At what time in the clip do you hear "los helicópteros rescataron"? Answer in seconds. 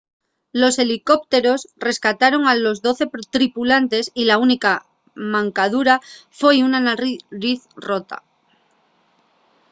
0.51-2.47